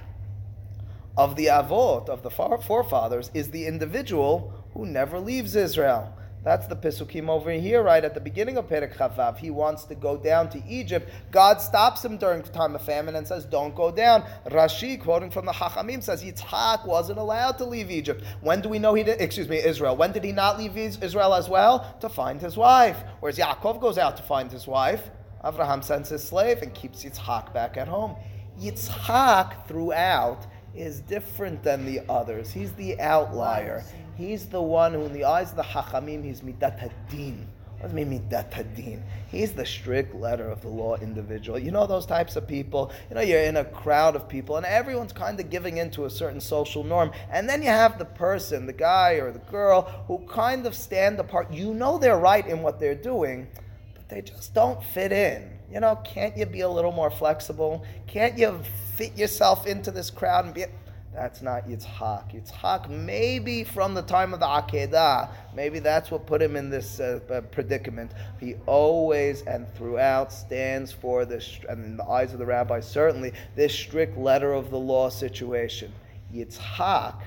[1.18, 6.14] of the Avot, of the forefathers, is the individual who never leaves Israel.
[6.44, 9.38] That's the Pisukim over here, right at the beginning of Perek Chavav.
[9.38, 11.10] He wants to go down to Egypt.
[11.32, 14.24] God stops him during time of famine and says, Don't go down.
[14.48, 18.26] Rashi, quoting from the Chachamim, says Yitzhak wasn't allowed to leave Egypt.
[18.42, 19.22] When do we know he did?
[19.22, 19.96] Excuse me, Israel.
[19.96, 21.96] When did he not leave Israel as well?
[22.02, 22.98] To find his wife.
[23.22, 25.12] Whereas Yaakov goes out to find his wife.
[25.46, 28.18] Abraham sends his slave and keeps Yitzhak back at home.
[28.60, 32.52] Yitzhak throughout is different than the others.
[32.52, 33.84] He's the outlier.
[34.16, 37.46] He's the one who, in the eyes of the Hachamim, he's midat hadin.
[37.80, 39.02] What does mean midat hadin?
[39.28, 41.58] He's the strict letter of the law individual.
[41.58, 42.92] You know those types of people.
[43.10, 46.06] You know you're in a crowd of people, and everyone's kind of giving in to
[46.06, 49.82] a certain social norm, and then you have the person, the guy or the girl,
[50.08, 51.52] who kind of stand apart.
[51.52, 53.48] You know they're right in what they're doing,
[53.96, 55.50] but they just don't fit in.
[55.72, 57.84] You know, can't you be a little more flexible?
[58.06, 58.60] Can't you
[58.96, 60.66] fit yourself into this crowd and be?
[61.14, 62.34] That's not Yitzhak.
[62.34, 67.00] Yitzhak, maybe from the time of the Akedah, maybe that's what put him in this
[67.00, 68.12] uh, uh, predicament.
[68.40, 73.34] He always and throughout stands for this, and in the eyes of the rabbi, certainly,
[73.56, 75.94] this strict letter of the law situation.
[76.34, 77.22] Yitzhak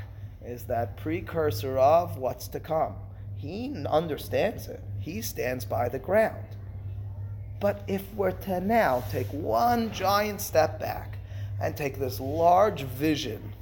[0.44, 2.94] is that precursor of what's to come.
[3.36, 4.82] He understands it.
[4.98, 6.44] He stands by the ground.
[7.60, 11.18] But if we're to now take one giant step back
[11.60, 13.52] and take this large vision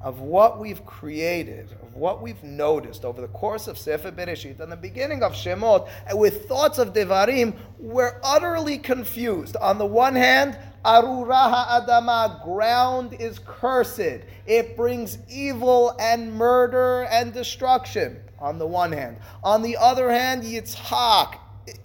[0.00, 4.72] of what we've created, of what we've noticed over the course of Sefer Bereshit and
[4.72, 9.56] the beginning of Shemot, with thoughts of Devarim, we're utterly confused.
[9.56, 14.22] On the one hand, Arura Adama, ground is cursed.
[14.46, 19.18] It brings evil and murder and destruction, on the one hand.
[19.44, 21.36] On the other hand, Yitzhak,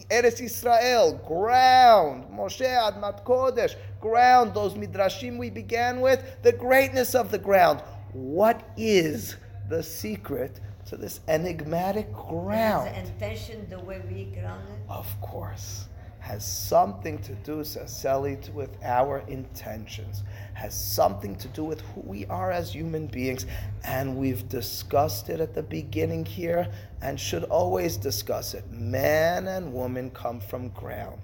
[0.10, 7.32] Eretz Israel, ground, Moshe Admat Kodesh, ground, those midrashim we began with, the greatness of
[7.32, 7.82] the ground.
[8.16, 9.36] What is
[9.68, 12.88] the secret to this enigmatic ground?
[12.88, 14.80] Has intention the way we grounded?
[14.88, 15.88] Of course.
[16.20, 20.24] Has something to do, says Selit, with our intentions.
[20.54, 23.48] Has something to do with who we are as human beings.
[23.84, 28.64] And we've discussed it at the beginning here and should always discuss it.
[28.72, 31.20] Man and woman come from ground.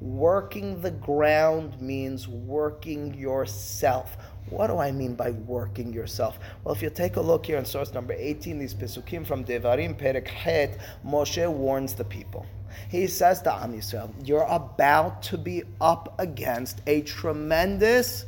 [0.00, 4.16] Working the ground means working yourself.
[4.50, 6.38] What do I mean by working yourself?
[6.62, 9.98] Well, if you take a look here in source number 18, these Pesukim from Devarim
[9.98, 12.46] Perek Het, Moshe warns the people.
[12.88, 18.26] He says to Am Yisrael, you're about to be up against a tremendous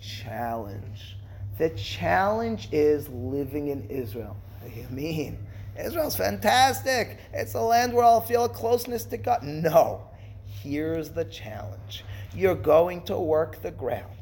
[0.00, 1.16] challenge.
[1.58, 4.36] The challenge is living in Israel.
[4.60, 5.38] What do you mean?
[5.78, 7.18] Israel's fantastic.
[7.32, 9.42] It's a land where I'll feel a closeness to God.
[9.42, 10.08] No.
[10.46, 12.04] Here's the challenge.
[12.34, 14.13] You're going to work the ground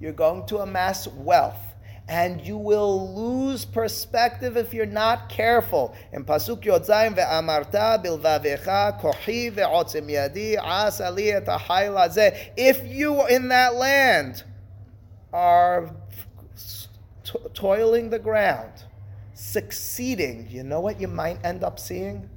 [0.00, 1.60] you're going to amass wealth.
[2.08, 5.94] And you will lose perspective if you're not careful.
[6.12, 11.46] In Pasuk Yotzayim ve'amarta bilvavecha kohi ve'otzim yadi as ali et
[12.56, 14.42] If you in that land
[15.32, 15.94] are
[17.24, 18.72] to- toiling the ground,
[19.34, 22.28] succeeding, you know what you might end up seeing?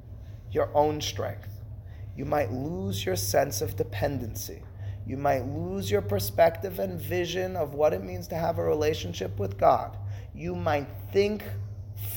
[0.52, 1.50] Your own strength.
[2.16, 4.62] You might lose your sense of dependency
[5.06, 9.38] you might lose your perspective and vision of what it means to have a relationship
[9.38, 9.98] with God.
[10.34, 11.44] You might think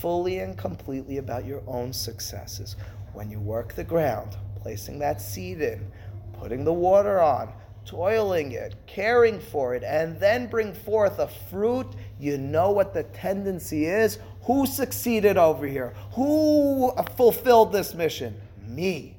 [0.01, 2.77] fully and completely about your own successes.
[3.13, 5.91] When you work the ground, placing that seed in,
[6.39, 7.53] putting the water on,
[7.85, 11.87] toiling it, caring for it, and then bring forth a fruit,
[12.21, 14.19] you know what the tendency is.
[14.43, 15.95] Who succeeded over here?
[16.13, 18.41] Who fulfilled this mission?
[18.67, 19.17] Me.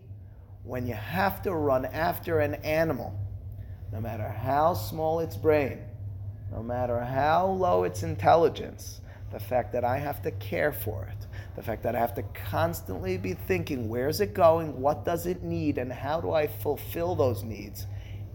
[0.64, 3.18] When you have to run after an animal,
[3.92, 5.80] no matter how small its brain,
[6.52, 11.28] no matter how low its intelligence, the fact that I have to care for it,
[11.56, 15.44] the fact that I have to constantly be thinking, where's it going, what does it
[15.44, 17.88] need, and how do I fulfill those needs,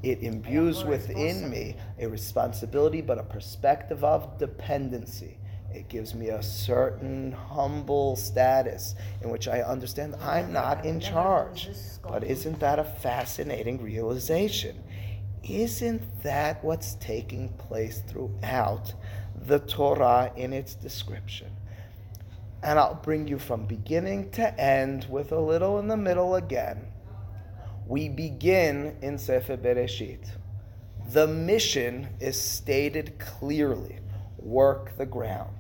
[0.03, 5.39] it imbues within me a responsibility, but a perspective of dependency.
[5.73, 11.69] It gives me a certain humble status in which I understand I'm not in charge.
[12.03, 14.83] But isn't that a fascinating realization?
[15.45, 18.95] Isn't that what's taking place throughout
[19.35, 21.51] the Torah in its description?
[22.63, 26.87] And I'll bring you from beginning to end with a little in the middle again.
[27.89, 30.29] We begin in Sefer Bereshit.
[31.11, 33.99] The mission is stated clearly
[34.39, 35.57] work the ground.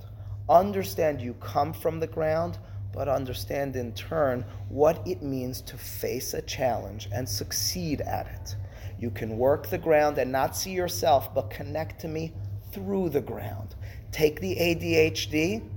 [0.48, 2.58] Understand you come from the ground,
[2.92, 8.56] but understand in turn what it means to face a challenge and succeed at it.
[9.02, 12.34] You can work the ground and not see yourself, but connect to me
[12.70, 13.74] through the ground.
[14.12, 15.68] Take the ADHD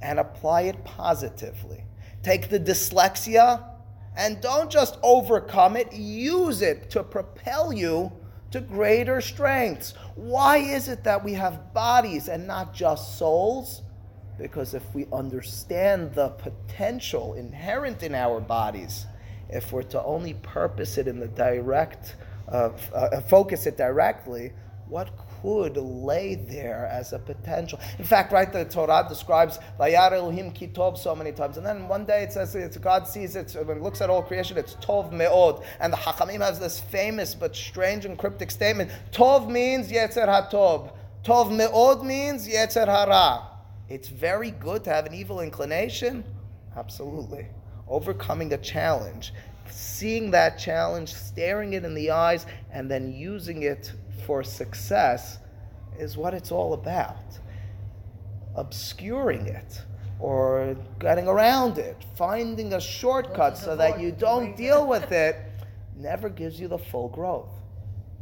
[0.00, 1.84] and apply it positively.
[2.22, 3.60] Take the dyslexia
[4.16, 8.12] and don't just overcome it, use it to propel you
[8.52, 9.94] to greater strengths.
[10.14, 13.82] Why is it that we have bodies and not just souls?
[14.38, 19.06] Because if we understand the potential inherent in our bodies,
[19.48, 22.14] if we're to only purpose it in the direct
[22.48, 24.52] uh, uh, focus it directly,
[24.88, 25.10] what
[25.42, 27.80] could lay there as a potential?
[27.98, 32.04] In fact, right, the Torah describes Vayar Elohim Kitov so many times, and then one
[32.04, 35.10] day it says it's, God sees it when it looks at all creation, it's Tov
[35.12, 40.28] Meod, and the Hachamim has this famous but strange and cryptic statement: Tov means Yetzer
[40.28, 40.92] HaTov,
[41.24, 43.48] Tov Meod means Yetzer Hara.
[43.88, 46.24] It's very good to have an evil inclination,
[46.76, 47.46] absolutely.
[47.86, 49.32] Overcoming a challenge
[49.70, 53.92] seeing that challenge, staring it in the eyes, and then using it
[54.26, 55.38] for success
[55.98, 57.38] is what it's all about.
[58.56, 59.82] Obscuring it
[60.18, 65.36] or getting around it, finding a shortcut so that you don't deal with it,
[65.96, 67.48] never gives you the full growth.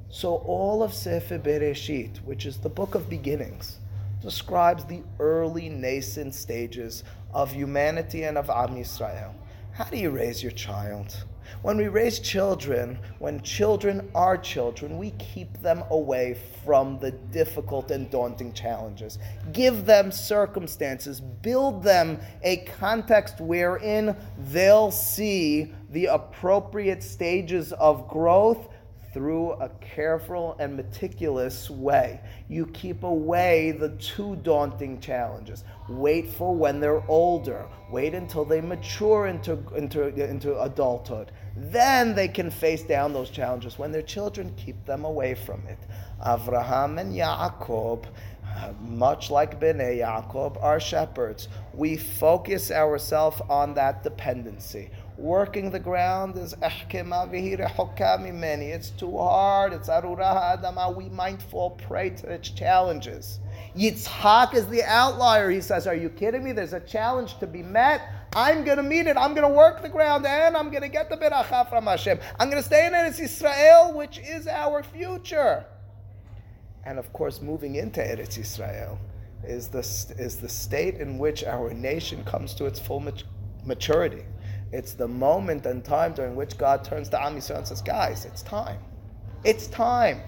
[0.08, 3.78] So all of Sefer Bereshit, which is the book of beginnings,
[4.20, 9.32] describes the early nascent stages of humanity and of Am Yisrael.
[9.72, 11.24] How do you raise your child?
[11.60, 17.90] When we raise children, when children are children, we keep them away from the difficult
[17.90, 19.18] and daunting challenges.
[19.52, 24.16] Give them circumstances, build them a context wherein
[24.50, 28.68] they'll see the appropriate stages of growth
[29.12, 32.20] through a careful and meticulous way.
[32.48, 35.64] You keep away the too daunting challenges.
[35.88, 37.66] Wait for when they're older.
[37.90, 41.30] Wait until they mature into, into, into adulthood.
[41.56, 43.78] Then they can face down those challenges.
[43.78, 45.78] When they're children, keep them away from it.
[46.24, 48.04] Avraham and Yaakov,
[48.46, 51.48] uh, much like Bnei Yaakov, are shepherds.
[51.74, 54.90] We focus ourselves on that dependency
[55.22, 56.54] working the ground is
[58.32, 58.66] many.
[58.66, 59.72] It's too hard.
[59.72, 60.94] It's arura adama.
[60.94, 63.38] We might fall prey to its challenges.
[63.76, 65.50] Yitzhak is the outlier.
[65.50, 66.52] He says, Are you kidding me?
[66.52, 68.02] There's a challenge to be met.
[68.34, 69.16] I'm going to meet it.
[69.16, 72.18] I'm going to work the ground and I'm going to get the beracha from Hashem.
[72.38, 75.66] I'm going to stay in Eretz Israel, which is our future.
[76.84, 78.98] And of course, moving into Eretz Israel
[79.44, 79.80] is the,
[80.18, 83.04] is the state in which our nation comes to its full
[83.64, 84.24] maturity.
[84.72, 88.24] It's the moment and time during which God turns to Am Yisrael and says, guys,
[88.24, 88.78] it's time.
[89.44, 90.22] It's time.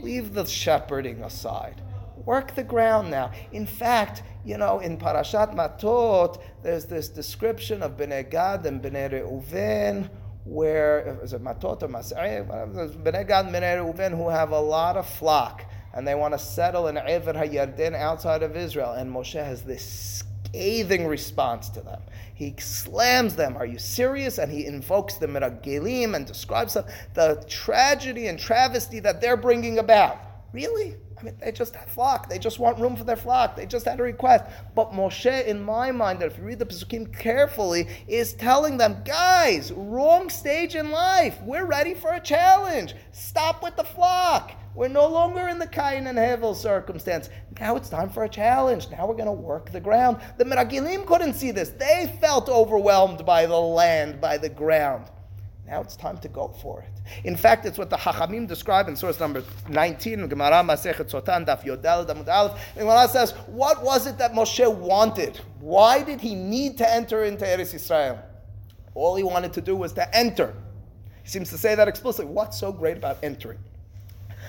[0.00, 1.82] Leave the shepherding aside.
[2.26, 3.32] Work the ground now.
[3.52, 9.10] In fact, you know, in Parashat Matot, there's this description of Bnei Gad and Bnei
[9.10, 10.08] Reuven,
[10.44, 12.42] where, is it Matot or Masai?
[12.42, 16.38] Bnei Gad and Bnei Reuven who have a lot of flock, and they want to
[16.38, 18.92] settle in Ever HaYarden outside of Israel.
[18.92, 20.22] And Moshe has this
[20.54, 22.02] scathing response to them.
[22.34, 23.56] He slams them.
[23.56, 24.38] Are you serious?
[24.38, 26.76] And he invokes the Meragelim and describes
[27.14, 30.18] the tragedy and travesty that they're bringing about.
[30.52, 30.96] Really?
[31.40, 32.28] They just have flock.
[32.28, 33.56] They just want room for their flock.
[33.56, 34.44] They just had a request.
[34.74, 39.72] But Moshe, in my mind, if you read the Pesukim carefully, is telling them, guys,
[39.72, 41.38] wrong stage in life.
[41.42, 42.94] We're ready for a challenge.
[43.12, 44.52] Stop with the flock.
[44.74, 47.30] We're no longer in the Cain and Hevel circumstance.
[47.60, 48.90] Now it's time for a challenge.
[48.90, 50.20] Now we're going to work the ground.
[50.36, 51.70] The Meragelim couldn't see this.
[51.70, 55.10] They felt overwhelmed by the land, by the ground.
[55.66, 57.26] Now it's time to go for it.
[57.26, 61.64] In fact, it's what the Hachamim describe in source number 19, Gemara Masechet Sotah, Daf
[61.64, 62.60] Yodel, Damud Aleph.
[62.76, 65.40] And Gemara says, what was it that Moshe wanted?
[65.60, 68.20] Why did he need to enter into Eretz Israel?
[68.94, 70.54] All he wanted to do was to enter.
[71.22, 72.30] He seems to say that explicitly.
[72.30, 73.58] What's so great about entering?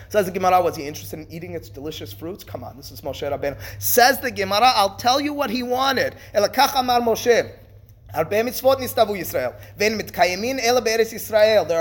[0.09, 2.43] Says the Gemara, was he interested in eating its delicious fruits?
[2.43, 3.57] Come on, this is Moshe Rabbeinu.
[3.79, 6.15] Says the Gemara, I'll tell you what he wanted.
[6.33, 7.51] Elakach amar Moshe.
[8.15, 8.23] There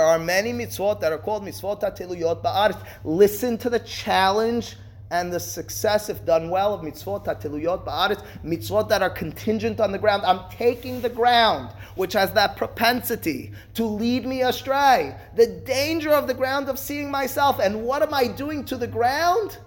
[0.03, 2.85] are many mitzvot that are called mitzvot ha'teluyot ba'aretz.
[3.05, 4.75] Listen to the challenge
[5.11, 9.93] and the success, if done well, of mitzvot ha'teluyot ba'aretz, mitzvot that are contingent on
[9.93, 10.23] the ground.
[10.25, 15.15] I'm taking the ground, which has that propensity to lead me astray.
[15.37, 17.59] The danger of the ground of seeing myself.
[17.59, 19.57] And what am I doing to the ground?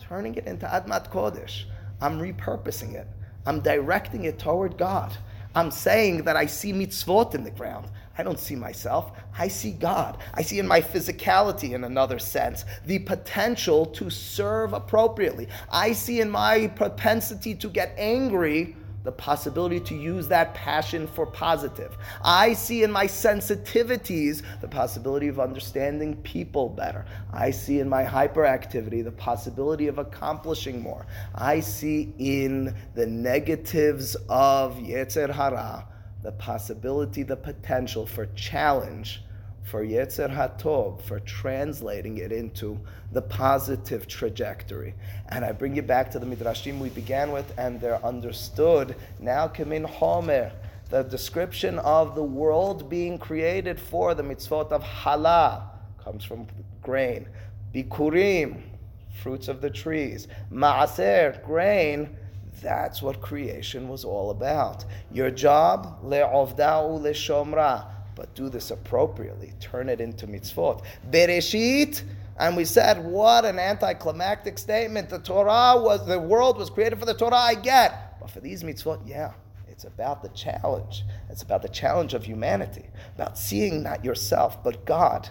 [0.00, 1.64] Turning it into admat kodesh.
[2.00, 3.08] I'm repurposing it.
[3.44, 5.14] I'm directing it toward God.
[5.54, 7.86] I'm saying that I see mitzvot in the ground.
[8.16, 9.12] I don't see myself.
[9.36, 10.18] I see God.
[10.34, 15.48] I see in my physicality, in another sense, the potential to serve appropriately.
[15.70, 21.26] I see in my propensity to get angry the possibility to use that passion for
[21.26, 21.96] positive.
[22.22, 27.04] I see in my sensitivities the possibility of understanding people better.
[27.32, 31.06] I see in my hyperactivity the possibility of accomplishing more.
[31.34, 35.86] I see in the negatives of Yetzer Hara
[36.22, 39.22] the possibility, the potential for challenge
[39.64, 42.78] for Yetzer HaTov, for translating it into
[43.12, 44.94] the positive trajectory.
[45.30, 48.94] And I bring you back to the Midrashim we began with, and they're understood.
[49.18, 50.52] Now, Kamin Homer,
[50.90, 55.70] the description of the world being created for the mitzvot of Hala,
[56.02, 56.46] comes from
[56.82, 57.26] grain.
[57.74, 58.62] Bikurim,
[59.22, 60.28] fruits of the trees.
[60.52, 62.16] Maaser, grain,
[62.62, 64.84] that's what creation was all about.
[65.10, 69.52] Your job, le'ovda'u le'shomra, but do this appropriately.
[69.60, 70.84] Turn it into mitzvot.
[71.10, 72.02] Bereshit,
[72.38, 75.08] and we said, what an anticlimactic statement.
[75.08, 78.20] The Torah was, the world was created for the Torah, I get.
[78.20, 79.32] But for these mitzvot, yeah,
[79.68, 81.04] it's about the challenge.
[81.30, 85.28] It's about the challenge of humanity, about seeing not yourself, but God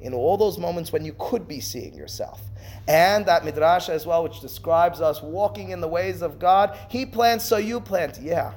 [0.00, 2.42] in all those moments when you could be seeing yourself.
[2.88, 6.76] And that midrash as well, which describes us walking in the ways of God.
[6.88, 8.18] He plants, so you plant.
[8.20, 8.54] Yeah,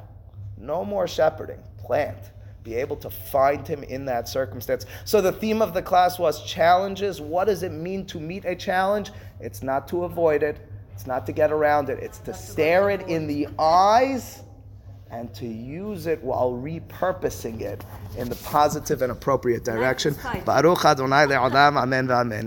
[0.57, 1.59] no more shepherding.
[1.77, 2.31] Plant
[2.65, 4.85] be able to find him in that circumstance.
[5.05, 7.21] So the theme of the class was challenges.
[7.21, 9.11] What does it mean to meet a challenge?
[9.39, 10.57] It's not to avoid it,
[10.91, 14.41] it's not to get around it, it's to stare it in the eyes
[15.11, 17.85] and to use it while repurposing it
[18.17, 20.15] in the positive and appropriate direction.
[20.43, 22.43] Baruch Adonai le'olam, amen v'amen.